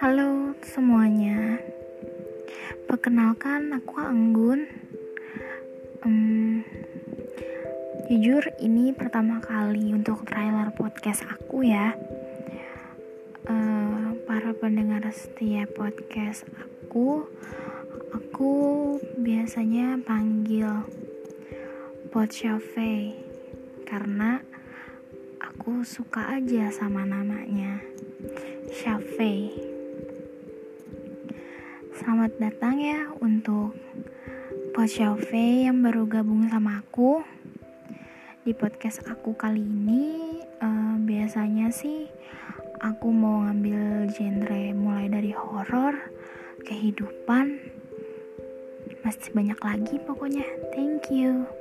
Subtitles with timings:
[0.00, 1.60] Halo semuanya,
[2.88, 4.64] perkenalkan aku Anggun.
[6.00, 6.64] Um,
[8.08, 11.92] jujur ini pertama kali untuk trailer podcast aku ya.
[13.44, 17.28] Uh, para pendengar setia podcast aku,
[18.16, 18.52] aku
[19.20, 20.80] biasanya panggil
[22.08, 23.20] Pot Cafe
[23.84, 24.40] karena
[25.44, 27.84] aku suka aja sama namanya.
[28.70, 29.49] Shafe.
[32.00, 33.76] Selamat datang ya untuk
[34.72, 37.20] Pod Shafe yang baru gabung sama aku.
[38.40, 42.08] Di podcast aku kali ini uh, biasanya sih
[42.80, 45.92] aku mau ngambil genre mulai dari horor,
[46.64, 47.60] kehidupan,
[49.04, 50.48] masih banyak lagi pokoknya.
[50.72, 51.59] Thank you.